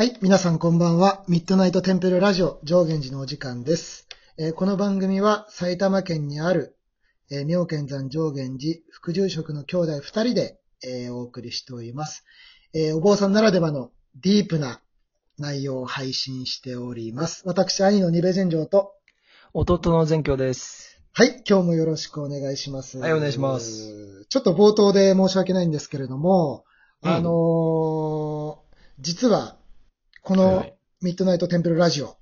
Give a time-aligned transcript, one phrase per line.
[0.00, 1.24] はい、皆さんこんばんは。
[1.28, 4.08] ミッドナイトテンプルラジオ上限寺のお時間です。
[4.38, 6.74] えーこの番組は埼玉県にある、
[7.30, 12.24] えー妙見山上限寺副住職の兄弟二人で、えーお送りしております、
[12.72, 14.80] えーお坊さんならではのディープな
[15.36, 17.42] 内容を配信しております。
[17.44, 18.94] 私、兄の二部禅城と、
[19.52, 20.98] 弟の全教です。
[21.12, 22.96] はい、今日もよろしくお願いします。
[22.96, 24.24] はいお願いします。
[24.30, 26.64] ちょっと冒頭で申し訳ないんですけれども、
[27.02, 28.70] うんあのー
[29.02, 29.59] 実は、
[30.22, 30.56] このはい。
[30.56, 32.18] はいミッドナイトテンプルラジオ、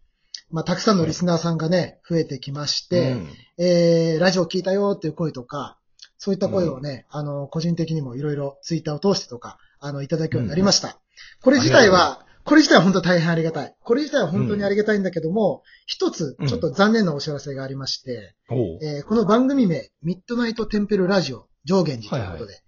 [0.52, 3.28] まあ、たくさんのリスナーさんがね、増えてきまして、うん。
[3.58, 5.78] えー、ラジオ聞いたよっていう声とか、
[6.16, 11.00] そういった声をね、あの、個人的にもいろいろツイッターを通してとか、あの、いただくようになりました。
[11.42, 13.74] これ自体は、これ自体は本当大変ありがたい。
[13.80, 18.78] これ自体は本当にありがたいんだけども、一つ、ちょっと残念なお知らせがありまして、おう。
[18.80, 22.62] えーこの番組名、ミッドナイトテンペルラジオ上限寺ということで、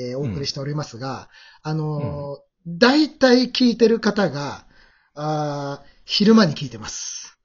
[0.00, 1.28] えーお送りしておりますが、
[1.62, 4.66] あのー大体聞いてる方が、
[5.14, 7.38] あー昼間に聞いてます。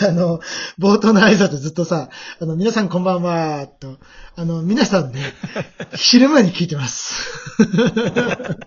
[0.06, 0.40] あの、
[0.78, 3.98] 冒頭の挨拶ずっとさ、あの、皆さんこんばんは、と、
[4.36, 5.20] あの、皆さんね、
[5.94, 7.30] 昼間に聞いてます。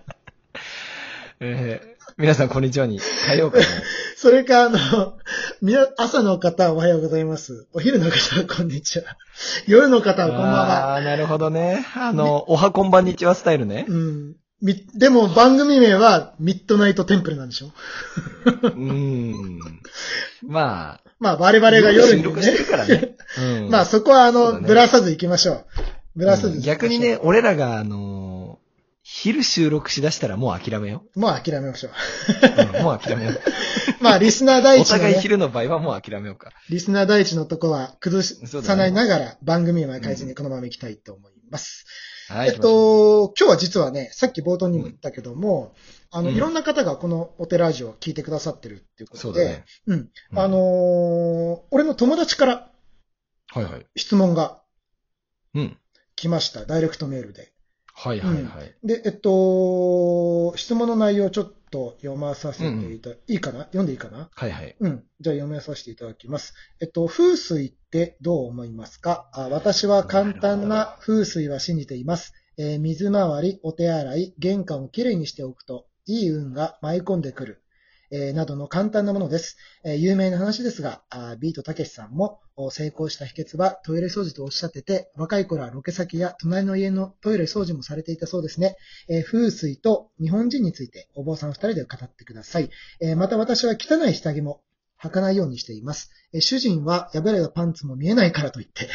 [1.40, 3.66] えー皆さんこんにちはに変えようかな。
[4.16, 5.18] それか、あの、
[5.64, 7.66] みな、朝の方はおはようございます。
[7.74, 9.18] お昼の方はこんにちは。
[9.66, 10.96] 夜の方はこんばんは。
[10.98, 11.84] あーなるほどね。
[11.96, 13.86] あの、おはこんばんにちはスタイルね。
[13.88, 14.36] うん。
[14.64, 17.72] み、でも番組名はミッドナイトテンプルなんでしょ？
[18.46, 19.60] うーん。
[20.42, 22.70] まあ、まあ我々が夜に収録してるね。
[22.72, 23.16] からね。
[23.38, 23.70] うん。
[23.70, 25.66] まあそこはあの、ねぶらさず行きましょう。
[26.16, 28.64] ぶらさずうん逆にね、、俺らが、あのー
[29.06, 31.92] 昼収録しだしたらもう諦めよもう諦めましょう。
[31.92, 32.78] う。
[32.78, 33.42] うんもう諦めよう。
[34.02, 36.52] まあリスナー第お一の、ね、互い昼の場合はもう諦めようか。
[36.70, 41.86] リスナー第一のとこは崩さないながら番組名は変えずにこのまま行きたいと思います。
[42.30, 42.50] はい。
[42.50, 45.74] えっと、今日は実はね、さっき冒頭にも言ったけども、
[46.12, 49.66] あの、うんいろんな方がこのお寺ラジオを聞いてくださってるっていうことで、そうだね。
[49.88, 50.00] うん。
[50.32, 52.72] うんあのー俺の友達から
[53.54, 53.86] はいはい。
[53.96, 54.62] 質問が
[55.54, 55.78] うん。
[56.16, 56.66] 来ました。
[56.66, 57.53] ダイレクトメールで。
[57.96, 58.76] はいはいはい。
[58.84, 63.60] で、えっと、質問の内容をちょっと読まさせていた、いいかな？
[63.66, 64.30] 読んでいいかな？
[64.34, 64.76] はいはい。
[64.80, 65.04] うん。
[65.22, 66.54] じゃあ読めさせていただきます。
[66.82, 69.30] えっと、風水ってどう思いますか？
[69.34, 72.34] あ私は簡単な風水は信じています。
[72.58, 77.63] えー水回り、お手洗い、玄関をきれいにしておくと、いい運が舞い込んでくる。
[78.14, 79.58] えーなどの簡単なものです。
[79.84, 88.78] えー有名な話ですが、あービートたけしさんも成功した秘訣はトイレ掃除とおっしゃってて、若い頃はロケ先や隣の家のトイレ掃除もされていたそうですね。
[89.10, 92.70] えー風水と日本人についてお坊さん二人で語ってください。
[93.02, 94.62] えまた私は汚い下着も
[95.04, 96.12] 履かないようにしています。
[96.34, 98.90] えー主人は破れたパンツも見えないからと言って、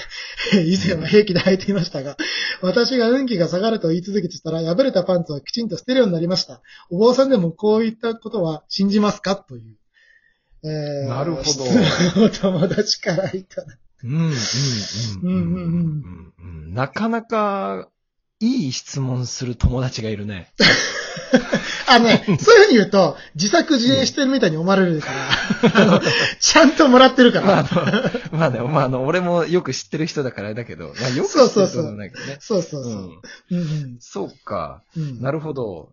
[0.55, 2.17] え ー以前は平気で履いていましたが、
[2.63, 6.63] 私が運気が下がると言い続けてたら、破れたパンツはきちんと捨てるようになりました。
[6.91, 9.37] お坊さんでもこういったことは信じますか？
[9.37, 9.77] という。
[10.65, 11.59] えーなるほど質
[12.17, 14.33] 問を友達からいただうん、うん、うん。
[15.23, 17.89] うんうんなかなか、
[18.41, 20.53] いい質問する友達がいるね。
[21.89, 25.13] あのね、そういうふうに言うと、自作自演してるみたいに思われるから、
[26.41, 27.69] ちゃんともらってるかまあ、ら。
[27.69, 32.37] あの、まあね、まあ、あの、俺もよく知ってる人だからあれだけど、まあ、よく知ってる人じゃないけどね。
[32.41, 32.93] そうそうそう。
[32.93, 33.61] うん。
[33.61, 34.83] うんそうか。
[35.21, 35.93] なるほど。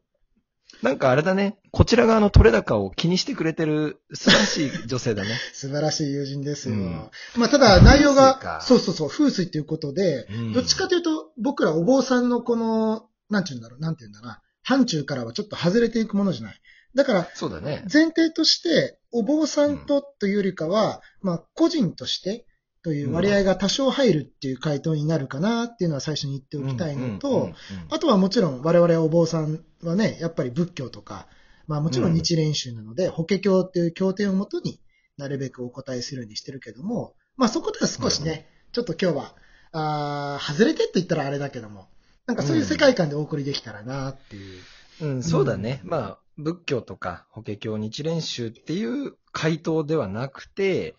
[0.82, 1.58] なんかあれだね。
[1.72, 5.30] こちら側の取れ高を気にしてくれてる素晴らしい女性だね。
[5.54, 6.76] 素晴らしい友人ですよ。
[6.76, 16.62] うんまあ、ただ内容が、そうそうそう、風水っていうことで、うんどっちかというと、僕らお坊さんのこの、なんていうんだろう、なんていうんだな、範疇からはちょっと外れていくものじゃない。
[16.96, 17.86] だから、そうだね。
[17.92, 22.46] 前提として、お坊さんとというよりかは、まあ、個人として
[22.84, 27.52] という割合が多少入るっていう回答になるかなっていうのは最初に言っておきたいのと
[27.90, 31.28] あとはもちろん我々お坊さんはね、やっぱり仏教とか、
[31.68, 34.80] まあもちろん日蓮宗なので、法華経っていう経典をもとに
[35.18, 39.36] なるべくお答えするようにしてるけども、まあそこでは少しね、ちょっと今日は、
[39.72, 41.88] あー外れてって言ったらあれだけども、
[42.28, 44.62] なんかそういう世界観でお送りできたらなっていう。
[45.02, 45.82] うん、そうだね。
[45.84, 50.96] まあ、仏教とか、法華経、日蓮宗っていう回答ではなくて、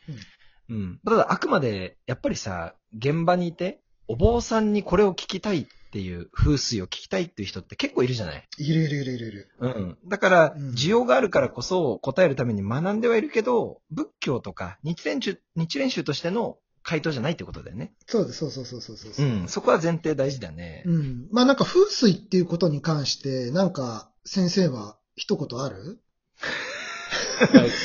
[0.68, 1.00] うん。
[1.06, 8.44] ただ、あくまで、やっぱりさ、現場にいて、お坊さんにこれを聞きたいっていう、風水を聞きたいっていう人って結構いるじゃない？
[8.58, 9.50] いるいるいるいるいる。
[9.60, 9.98] うん。
[10.06, 17.94] だからうん、需要があるからこそ答えるために学んではいるけど、仏教とか日蓮宗、日蓮宗としての回答じゃないってことだよね。
[18.06, 19.28] そうです、そうそうそうそうそうそうう。
[19.44, 19.48] ん。
[19.48, 20.82] そこは前提大事だね。
[20.86, 21.28] うん。
[21.30, 25.98] まあなんか風水っていうことに関して、なんか先生は一言ある？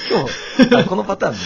[0.09, 1.39] 今日、あこのパターンね。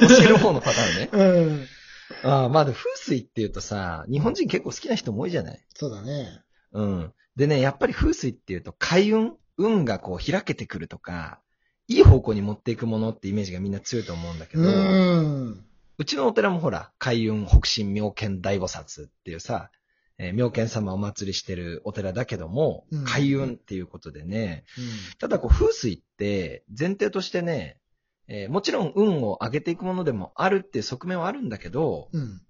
[0.00, 1.10] あの、教える方のパターンね。
[2.24, 2.30] うん。
[2.30, 5.64] ああ、まあで、風水っていうとさ、日本人結構好きな人も多いじゃない？
[5.74, 6.42] そうだね。
[6.72, 7.12] うん。
[7.36, 11.40] でね、やっぱり風水っていうと、開運運がこう開けてくるとか、
[11.86, 15.20] いい方向に持っていくものってイメージがみんな強いと思うんだけど、うー
[15.50, 15.64] ん。
[15.98, 19.70] うちのお寺もほら、海運北進妙見大菩薩っていうさ、
[20.20, 24.64] えー妙見様をお祭りしてるお寺だけどもうん、海運っていうことでね、
[25.14, 27.78] うただこう風水って前提としてね、
[28.28, 32.16] えーもちろん運を上げていくものでもあるっていう側面はあるんだけど、ん。
[32.16, 32.40] うん。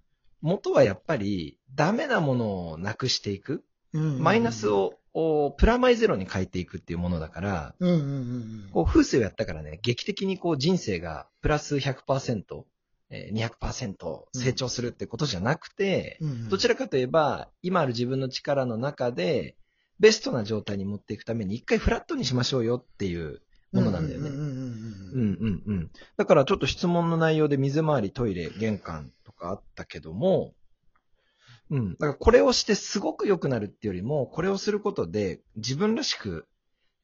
[0.42, 4.20] 元はやっぱりダメなものをなくしていく、うん。
[4.20, 4.68] マイナス。
[4.68, 12.62] をおプラマイゼロに変えていくっていうものだから、うんうんうんこう風水をやったからね、劇的にこう人生がプラス100%、えー
[13.10, 16.48] 200%成長するってことじゃなくて、うん。
[16.48, 19.56] どちらかといえば、今ある自分の力の中で、
[19.98, 23.42] ベストな状態に持っていくために一回フラットにしましょうよっていう
[23.72, 24.30] ものなんだよね。
[24.30, 25.90] うんうん。
[26.16, 30.54] だからちょっと質問の内容で水回り、トイレ、玄関とかあったけども、
[31.70, 31.90] うん。
[31.92, 36.46] だからこれをしてすごく良くなるっていうよりも、これをすることで自分らしく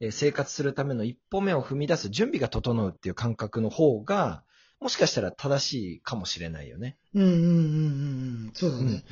[0.00, 4.42] えー生活するための一歩目を踏み出す準備が整うっていう感覚の方が、
[4.80, 6.96] もしかしたら正しいかもしれないよね。
[7.14, 7.54] うんうんうんうんう
[8.48, 8.50] ん。
[8.54, 9.04] そうだうんね。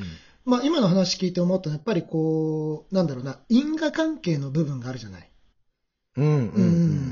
[0.45, 5.31] まあ今の話聞いて思ったのは、やっぱりこう、なんだろうな、因果関係の部分があるじゃない。
[6.17, 6.27] うん。
[6.27, 6.67] うんうんう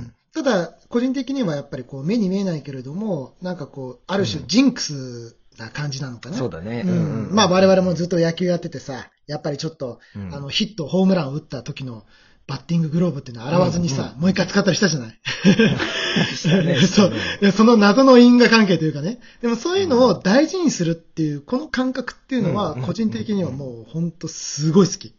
[0.08, 6.38] んただ、個人的にはやっぱりこう、目に見えないけれども、なんかこう、ある種ジンクスな感じなのかな。
[6.38, 6.84] そうだね。
[6.86, 7.34] うん。
[7.34, 12.06] まあ我々もずっと野球やっててさ、やっぱりちょっと、うんあの、ヒット、ホームランを打った時の
[12.46, 15.08] バッティンググローブっていうのは洗わずにさ、うんもう一回使ったりしたじゃない？
[16.66, 17.12] ね そう。
[17.40, 19.20] でその謎の因果関係というかね。
[19.40, 25.08] でもそういうのを大事にするっていう、この感覚っていうのは、うん個人的にはもう本当すごい好き。
[25.08, 25.14] うん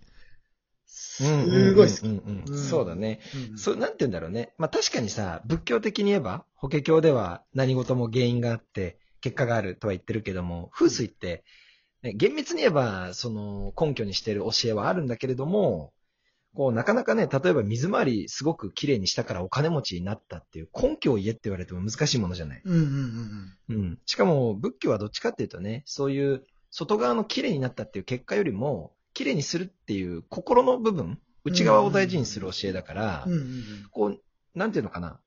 [1.46, 2.02] すごい好き。
[2.06, 2.18] うんうん
[2.48, 3.20] うんうんそうだね。
[3.52, 4.54] うんそう、なんて言うんだろうね。
[4.58, 11.44] まあ確かにさ、仏教的に言えば、法華経では何事も原因があって、結果があるとは言ってるけども、風水って、
[12.04, 15.94] ね、厳密に言えば、その根拠にしている教えはあるんだけれども、
[16.56, 22.62] こう、なかなかね、例えば水回りすごく綺麗にしたからお金持ちになったっていう根拠を言えって言われても難しいものじゃない。
[22.64, 24.00] うんうんうんうん。
[24.06, 33.28] しかも、仏教はどっちかっていうとね、そういう外側の綺麗になったっていう結果よりも、綺麗にするっていう心の部分、内側を大事にする教えだから、
[33.92, 34.20] こう、
[34.56, 35.20] なんていうのかな。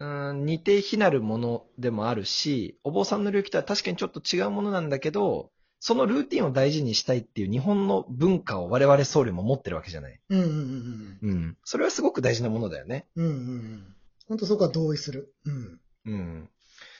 [0.00, 5.50] うーん、似て非なるものでもあるし、お坊さんの領域とは確かにちょっと違うものなんだけど、
[5.86, 10.18] そのルーティンを大事にしたいっていう日本の文化を我々僧侶も持ってるわけじゃない。
[10.30, 11.56] うんうんうんうん。
[11.62, 13.06] それはすごく大事なものだよね。
[13.16, 13.26] うん。
[13.26, 13.94] うんうんうん。
[14.26, 15.34] 本当そこは同意する。
[15.44, 15.80] うん。
[16.06, 16.48] うん。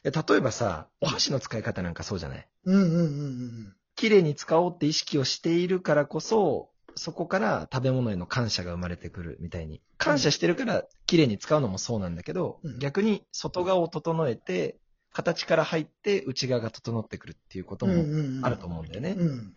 [0.02, 2.46] で例えばさ、お箸の使い方なんかそうじゃない？
[2.66, 9.80] うんうんうんうん綺麗に使おうって意識をしているからこそ、そこから食べ物への感謝が生まれてくるみたいに。
[9.96, 14.76] 感謝してるから綺麗に使うのもそうなんだけど、うん逆に外側を整えて、
[15.14, 17.92] 形から入って内側が整ってくるっていうことうん。
[17.92, 18.44] うんもうんうん。
[18.44, 19.14] あると思うんだよね。
[19.16, 19.54] うん。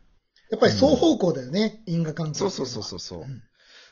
[0.49, 2.39] やっぱり双方向だよね、因果関係。
[2.39, 3.43] そうそうそうそうそううん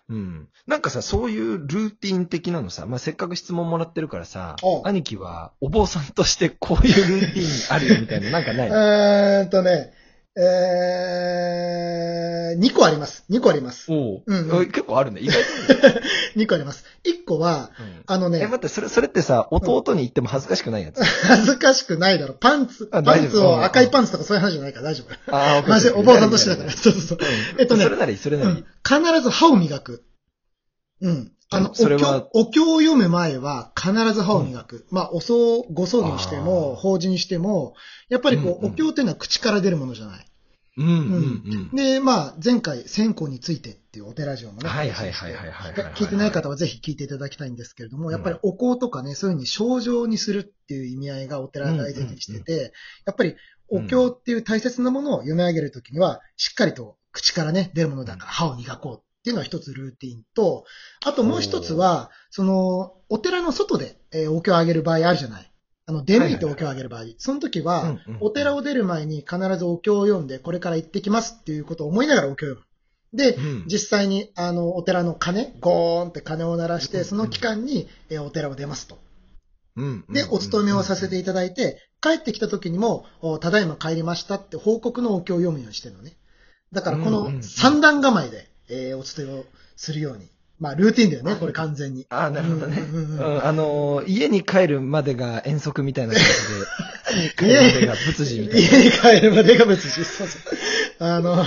[0.07, 0.49] うん。
[0.67, 9.93] なんかさ、そういうルーティン的なのさ、まあ、せっかく質問もらってるからさお、兄貴はお坊さんとしてこういうルーティンあるよみたいな、なんかない えーっとね、
[10.37, 13.23] えー、2個あります。
[13.29, 13.91] 2個あります。
[13.91, 15.21] おううんおい結構あるね。
[15.21, 15.47] 意外と。
[16.35, 16.83] 2個あります。
[17.05, 21.01] 1個は、うんあのねえ、、待って、それ、それってさ、弟に言っても恥ずかしくないやつ。
[21.03, 22.33] 恥ずかしくないだろ。
[22.33, 25.35] パンツ、パあ大丈夫ンツを赤いパンツとかそういう話じゃないから大丈夫。
[25.35, 26.71] あマジでお坊さんとしてだから。
[26.71, 27.17] そうそうそう。
[27.21, 28.57] うんえっとねそれならいい、それならいい。
[28.57, 30.03] うん必ず歯を磨く。
[31.01, 31.31] うん。
[31.51, 34.87] あの、おそれは経、お経を読む前は必ず歯を磨く。
[34.89, 37.75] まあ、お葬、ご葬儀にしても、法事にしても、
[38.09, 40.25] やっぱりこう、うんうんお経っていうのは口から出るものじゃない。
[40.77, 40.93] うんうん
[41.71, 41.75] うん。
[41.75, 44.67] で、まあ、前回、線香についてっていうお寺城もね。
[44.67, 52.73] はいはいはいはいはい聞いてない方はぜひ聞いていただきたいんですけれども、うんやっぱりお香とかね、そういうふうに症状にするっていう意味合いがお寺が大事にしてて、
[53.05, 53.35] やっぱり
[53.69, 60.65] お経っていう大切なものを読み上げるときには、しっかりと口からね、出るものだから歯を磨こうっていうのは一つルーティンと、
[61.03, 65.51] あともう一つは、その、お寺の外で、えーお経をあげる場合あるじゃない。
[65.87, 67.05] あの、出向いてお経をあげる場合。
[67.17, 72.61] その時は、お寺を出る前に必ずお経を読んで、これから行ってきますっていうことを思いながらお経を読
[73.13, 73.17] む。
[73.17, 78.99] で、うん実際に、あの、お寺の鐘、ゴーンって鐘を鳴らして、うんその期間に、えーお寺を出ますと。
[79.75, 86.15] うんで、お勤めをさせていただいて、帰ってきた時にも、おただいま帰りましたって報告のお経を読むようにしてるのね。
[86.71, 89.45] だから、この三段構えで、えーお勤めを
[89.75, 90.27] するように。
[90.57, 92.05] まあ、ルーティンだよね、これ完全に。
[92.09, 92.79] ああ、なるほどね。
[92.79, 98.67] うんうんうんうんあのー、家に帰るまでが遠足みたいな感じで、 家に帰るまでが仏事みたいな。
[98.69, 99.91] 家に帰るまでが別に。
[100.05, 100.41] そうそう。
[100.99, 101.45] あの、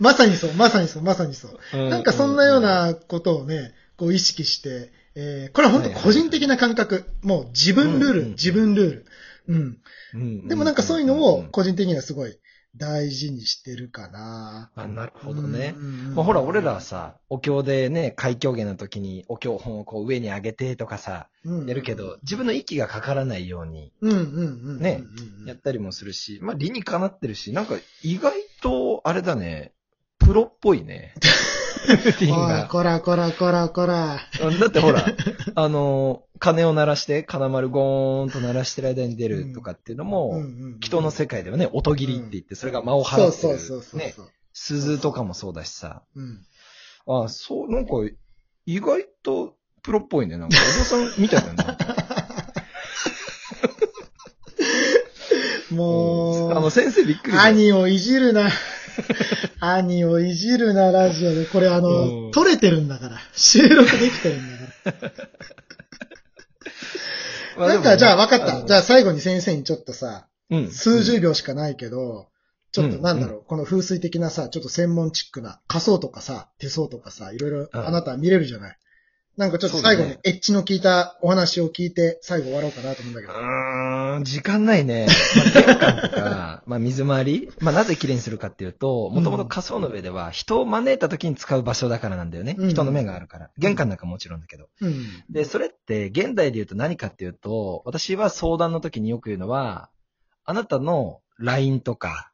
[0.00, 1.78] まさにそう、まさにそう、まさにそう。
[1.78, 7.04] うなんかそんなようなことをね、こう意識して、えーこれは本当個人的な感覚。
[7.22, 9.06] もう自分ルール、自分ルール。
[9.48, 9.78] うん。
[10.14, 12.36] うん、でもなんかそういうのを個人的にはすごい、
[12.76, 14.70] 大事にしてるかな。
[14.76, 15.74] あ、なるほどね。
[16.14, 23.92] まあ、ほら、俺らはさ、お経でね、開経下の時にお経本をこう上に上げてとかさ、うんやるけど、自分の息がかからないように。
[24.00, 25.02] ね
[25.46, 29.72] やったりもするし、まあ理にかなってるし、なんか意外と、あれだね、
[30.18, 31.14] プロっぽいね。
[31.88, 32.66] ルーティンが。
[32.66, 34.20] こらこらこらこら。
[34.60, 35.04] だってほら、
[35.54, 40.42] あの、鐘を鳴らして、金丸ゴーンと鳴らしてる間に出るとかっていうのも、
[40.80, 43.52] 人の世界ではね、音切りって言って、それが間をそう払ってる。
[43.52, 44.00] そうそうそう。
[44.00, 44.14] ね。
[44.52, 46.02] 鈴とかもそうだしさ。
[46.16, 46.44] うん。
[47.06, 47.92] あそう、なんか、
[48.66, 50.36] 意外とプロっぽいね。
[50.36, 51.76] なんか、お父さんみたいだな。
[55.70, 57.38] もう、あの、先生びっくり。
[57.38, 58.50] 兄をいじるな。
[59.60, 61.46] 兄をいじるな、ラジオで。
[61.46, 63.18] これあうの、ん撮れてるんだから。
[63.34, 65.12] 収録できてるんだから。
[67.58, 68.66] まなんか、じゃあ分かった。
[68.66, 72.28] じゃああ最後に先生にちょっとさ、の、うん数十秒しかないけど、
[72.72, 78.78] ちょっとうんなんだろう、この風水的なさ、ちょっと専門チックな仮想とかさ、手相とかさ、いろいろうんあなたは見れるじゃない。
[79.36, 83.32] なんかちょっと最後エッジの効いたお話を聞いて、最後終わろうかなと思うんだけど。
[83.32, 85.06] うーん、時間ないね。
[85.36, 87.50] まあ、玄関とか、まあ、水回り。
[87.60, 92.56] まあ、なぜ綺麗にするかっていうと、もともと仮想の上では、人を招いた時に使う場所だからなんだよね。
[92.58, 93.50] うん人の目があるから。
[93.56, 94.68] 玄関なんかもちろんだけど。
[94.80, 95.06] うん。
[95.30, 99.88] で、それって、現代で言うと何かっていうと、私は相談の時によく言うのは、
[100.44, 102.32] あなたの LINE とか、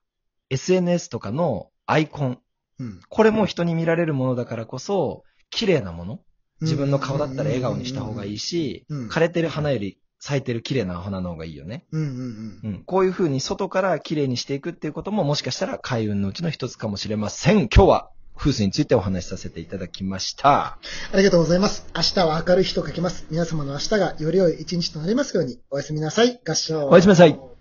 [0.50, 2.38] SNS とかのアイコン。
[2.80, 3.00] うん。
[3.08, 6.20] これも人に見られるものだからこそ、綺麗なもの。
[6.60, 11.84] 自分の顔だったら笑顔にした方がいいし、うん枯れてる花より咲いてる綺麗な花の方がいいよね。
[11.92, 12.60] うんうんうん。
[12.64, 12.82] うん。
[12.84, 17.68] こういう風に外から綺麗にしていくっていうことももしかしたら開運のうちの一つかもしれません。
[17.68, 20.78] 今日は風水についてお話しさせていただきました。
[21.12, 21.86] ありがとうございます。
[21.94, 23.26] 明日は明るい日と書きます。
[23.30, 25.58] 皆様の明日がより良い一日となりますように。
[25.70, 26.40] おやすみなさい。
[26.46, 26.88] 合唱。
[26.88, 27.55] おやすみなさい。